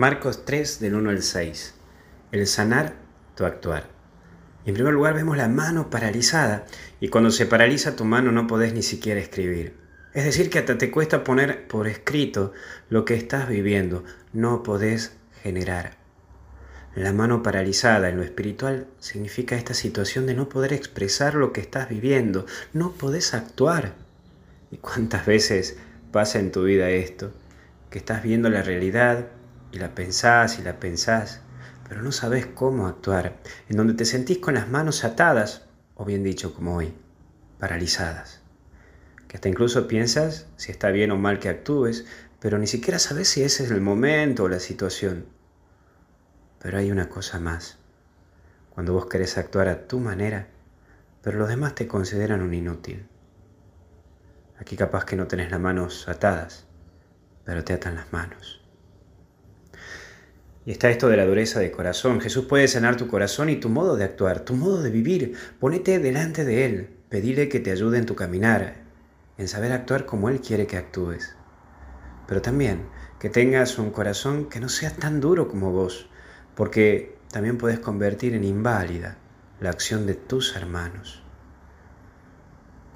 Marcos 0.00 0.46
3 0.46 0.80
del 0.80 0.94
1 0.94 1.10
al 1.10 1.22
6. 1.22 1.74
El 2.32 2.46
sanar 2.46 2.94
tu 3.34 3.44
actuar. 3.44 3.90
en 4.64 4.72
primer 4.72 4.94
lugar 4.94 5.12
vemos 5.12 5.36
la 5.36 5.46
mano 5.46 5.90
paralizada 5.90 6.64
y 7.00 7.08
cuando 7.08 7.30
se 7.30 7.44
paraliza 7.44 7.96
tu 7.96 8.06
mano 8.06 8.32
no 8.32 8.46
podés 8.46 8.72
ni 8.72 8.82
siquiera 8.82 9.20
escribir. 9.20 9.74
Es 10.14 10.24
decir, 10.24 10.48
que 10.48 10.58
hasta 10.58 10.78
te 10.78 10.90
cuesta 10.90 11.22
poner 11.22 11.68
por 11.68 11.86
escrito 11.86 12.54
lo 12.88 13.04
que 13.04 13.14
estás 13.14 13.46
viviendo, 13.46 14.02
no 14.32 14.62
podés 14.62 15.18
generar. 15.42 15.98
La 16.94 17.12
mano 17.12 17.42
paralizada 17.42 18.08
en 18.08 18.16
lo 18.16 18.22
espiritual 18.22 18.86
significa 19.00 19.54
esta 19.54 19.74
situación 19.74 20.24
de 20.24 20.32
no 20.32 20.48
poder 20.48 20.72
expresar 20.72 21.34
lo 21.34 21.52
que 21.52 21.60
estás 21.60 21.90
viviendo, 21.90 22.46
no 22.72 22.92
podés 22.92 23.34
actuar. 23.34 23.92
¿Y 24.70 24.78
cuántas 24.78 25.26
veces 25.26 25.76
pasa 26.10 26.38
en 26.38 26.52
tu 26.52 26.64
vida 26.64 26.88
esto? 26.88 27.34
Que 27.90 27.98
estás 27.98 28.22
viendo 28.22 28.48
la 28.48 28.62
realidad, 28.62 29.26
y 29.72 29.78
la 29.78 29.94
pensás 29.94 30.58
y 30.58 30.62
la 30.62 30.80
pensás, 30.80 31.40
pero 31.88 32.02
no 32.02 32.12
sabes 32.12 32.46
cómo 32.46 32.86
actuar, 32.86 33.36
en 33.68 33.76
donde 33.76 33.94
te 33.94 34.04
sentís 34.04 34.38
con 34.38 34.54
las 34.54 34.68
manos 34.68 35.04
atadas, 35.04 35.66
o 35.94 36.04
bien 36.04 36.22
dicho 36.22 36.54
como 36.54 36.76
hoy, 36.76 36.94
paralizadas. 37.58 38.40
Que 39.28 39.36
hasta 39.36 39.48
incluso 39.48 39.86
piensas 39.86 40.46
si 40.56 40.72
está 40.72 40.90
bien 40.90 41.10
o 41.10 41.16
mal 41.16 41.38
que 41.38 41.48
actúes, 41.48 42.06
pero 42.40 42.58
ni 42.58 42.66
siquiera 42.66 42.98
sabes 42.98 43.28
si 43.28 43.42
ese 43.42 43.64
es 43.64 43.70
el 43.70 43.80
momento 43.80 44.44
o 44.44 44.48
la 44.48 44.60
situación. 44.60 45.26
Pero 46.60 46.78
hay 46.78 46.90
una 46.90 47.08
cosa 47.08 47.38
más. 47.38 47.78
Cuando 48.70 48.92
vos 48.92 49.06
querés 49.06 49.36
actuar 49.36 49.68
a 49.68 49.86
tu 49.86 49.98
manera, 50.00 50.48
pero 51.22 51.38
los 51.38 51.48
demás 51.48 51.74
te 51.74 51.86
consideran 51.86 52.40
un 52.40 52.54
inútil. 52.54 53.06
Aquí 54.58 54.76
capaz 54.76 55.04
que 55.04 55.16
no 55.16 55.26
tenés 55.26 55.50
las 55.50 55.60
manos 55.60 56.08
atadas, 56.08 56.66
pero 57.44 57.64
te 57.64 57.72
atan 57.72 57.94
las 57.94 58.12
manos. 58.12 58.59
Y 60.66 60.72
está 60.72 60.90
esto 60.90 61.08
de 61.08 61.16
la 61.16 61.26
dureza 61.26 61.58
de 61.58 61.70
corazón. 61.70 62.20
Jesús 62.20 62.44
puede 62.44 62.68
sanar 62.68 62.96
tu 62.96 63.08
corazón 63.08 63.48
y 63.48 63.56
tu 63.56 63.68
modo 63.68 63.96
de 63.96 64.04
actuar, 64.04 64.40
tu 64.40 64.54
modo 64.54 64.82
de 64.82 64.90
vivir. 64.90 65.34
Ponete 65.58 65.98
delante 65.98 66.44
de 66.44 66.64
Él, 66.64 66.90
pedile 67.08 67.48
que 67.48 67.60
te 67.60 67.70
ayude 67.70 67.98
en 67.98 68.06
tu 68.06 68.14
caminar, 68.14 68.76
en 69.38 69.48
saber 69.48 69.72
actuar 69.72 70.06
como 70.06 70.28
Él 70.28 70.40
quiere 70.40 70.66
que 70.66 70.76
actúes. 70.76 71.34
Pero 72.28 72.42
también 72.42 72.82
que 73.18 73.30
tengas 73.30 73.78
un 73.78 73.90
corazón 73.90 74.48
que 74.48 74.60
no 74.60 74.68
sea 74.68 74.90
tan 74.90 75.20
duro 75.20 75.48
como 75.48 75.72
vos, 75.72 76.08
porque 76.54 77.18
también 77.30 77.58
puedes 77.58 77.78
convertir 77.78 78.34
en 78.34 78.44
inválida 78.44 79.18
la 79.60 79.70
acción 79.70 80.06
de 80.06 80.14
tus 80.14 80.56
hermanos. 80.56 81.22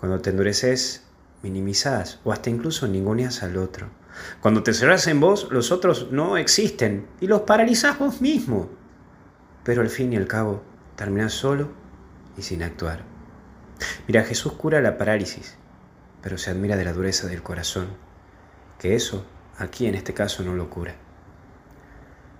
Cuando 0.00 0.20
te 0.20 0.30
endureces, 0.30 1.04
minimizás 1.42 2.20
o 2.24 2.32
hasta 2.32 2.50
incluso 2.50 2.88
ninguneas 2.88 3.42
al 3.42 3.56
otro. 3.56 3.90
Cuando 4.40 4.62
te 4.62 4.74
cerras 4.74 5.06
en 5.06 5.20
vos, 5.20 5.48
los 5.50 5.72
otros 5.72 6.10
no 6.10 6.36
existen 6.36 7.06
y 7.20 7.26
los 7.26 7.42
paralizás 7.42 7.98
vos 7.98 8.20
mismo. 8.20 8.70
Pero 9.64 9.82
al 9.82 9.88
fin 9.88 10.12
y 10.12 10.16
al 10.16 10.26
cabo, 10.26 10.62
terminás 10.96 11.32
solo 11.32 11.70
y 12.36 12.42
sin 12.42 12.62
actuar. 12.62 13.02
Mira, 14.06 14.22
Jesús 14.22 14.52
cura 14.52 14.80
la 14.80 14.98
parálisis, 14.98 15.56
pero 16.22 16.38
se 16.38 16.50
admira 16.50 16.76
de 16.76 16.84
la 16.84 16.92
dureza 16.92 17.26
del 17.26 17.42
corazón, 17.42 17.88
que 18.78 18.94
eso 18.94 19.24
aquí 19.58 19.86
en 19.86 19.94
este 19.94 20.14
caso 20.14 20.42
no 20.42 20.54
lo 20.54 20.70
cura. 20.70 20.94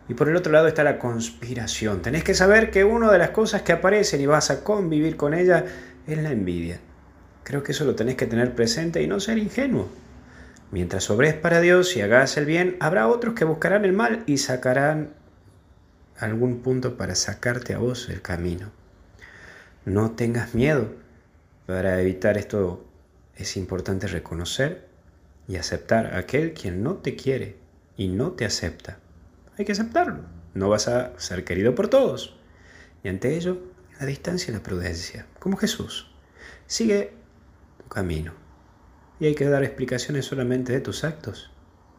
Y 0.08 0.14
por 0.14 0.28
el 0.28 0.36
otro 0.36 0.52
lado 0.52 0.69
está 0.69 0.84
la 0.84 0.98
conspiración. 0.98 2.02
Tenés 2.02 2.25
que 2.25 2.34
saber 2.34 2.70
que 2.70 2.84
una 2.84 3.11
de 3.11 3.19
las 3.19 3.30
cosas 3.30 3.62
que 3.62 3.72
aparecen 3.72 4.20
y 4.20 4.27
vas 4.27 4.50
a 4.50 4.62
convivir 4.62 5.17
con 5.17 5.33
ella 5.33 5.64
es 6.06 6.19
la 6.19 6.30
envidia. 6.30 6.80
Creo 7.42 7.62
que 7.62 7.72
eso 7.72 7.84
lo 7.84 7.95
tenés 7.95 8.17
que 8.17 8.27
tener 8.27 8.55
presente 8.55 9.02
y 9.02 9.06
no 9.06 9.19
ser 9.19 9.39
ingenuo. 9.39 9.89
Mientras 10.75 11.05
sobres 11.05 11.34
para 11.34 11.61
Dios 11.61 11.97
y 11.97 12.00
hagas 12.00 12.36
el 12.36 12.47
bien, 12.47 12.77
habrá 12.80 13.06
otros 13.06 13.34
que 13.34 13.44
buscarán 13.44 13.84
el 13.84 13.92
mal 13.92 14.25
y 14.27 14.39
sacarán 14.39 15.14
algún 16.19 16.62
punto 16.62 16.97
para 16.97 17.14
sacarte 17.14 17.75
a 17.75 17.78
vos 17.78 18.08
el 18.08 18.20
camino. 18.22 18.72
No 19.84 20.17
tengas 20.17 20.52
miedo. 20.52 20.92
Para 21.67 22.01
evitar 22.01 22.36
esto 22.39 22.85
es 23.36 23.57
importante 23.57 24.08
reconocer 24.08 24.89
y 25.46 25.58
aceptar 25.58 26.07
a 26.07 26.18
aquel 26.18 26.55
quien 26.55 26.83
no 26.83 26.95
te 26.95 27.14
quiere 27.14 27.55
y 27.96 28.08
no 28.08 28.33
te 28.33 28.45
acepta. 28.45 28.98
Hay 29.56 29.64
que 29.64 29.70
aceptarlo. 29.70 30.23
No 30.55 30.70
vas 30.70 30.89
a 30.89 31.17
ser 31.20 31.45
querido 31.45 31.77
por 31.77 31.86
todos. 31.86 32.36
Y 33.05 33.08
ante 33.11 33.36
ello, 33.36 33.58
la 34.01 34.06
distancia 34.06 34.51
y 34.51 34.55
la 34.55 34.62
prudencia, 34.64 35.24
como 35.39 35.56
Jesús. 35.56 36.11
Sigue 36.67 37.12
tu 37.79 37.89
camino 37.89 38.43
y 39.20 39.27
hay 39.27 39.35
que 39.35 39.47
dar 39.47 39.64
explicaciones 39.64 40.25
solamente 40.25 40.73
de 40.73 40.80
tus 40.80 41.05
actos 41.05 41.51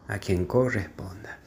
a 0.08 0.18
quien 0.18 0.46
corresponda. 0.46 1.38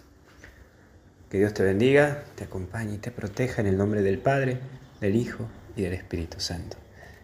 Que 1.29 1.37
Dios 1.37 1.53
te 1.53 1.63
bendiga, 1.63 2.23
te 2.35 2.45
acompañe 2.45 2.95
y 2.95 2.97
te 2.97 3.11
proteja 3.11 3.61
en 3.61 3.67
el 3.67 3.77
nombre 3.77 4.01
del 4.01 4.17
Padre, 4.17 4.59
del 4.99 5.15
Hijo 5.15 5.47
y 5.75 5.83
del 5.83 5.93
Espíritu 5.93 6.39
Santo. 6.39 6.77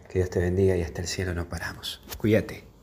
Que 0.08 0.20
Dios 0.20 0.30
te 0.30 0.38
bendiga 0.38 0.76
y 0.76 0.82
hasta 0.82 1.00
el 1.00 1.08
cielo 1.08 1.34
no 1.34 1.48
paramos. 1.48 2.00
Cuídate. 2.16 2.75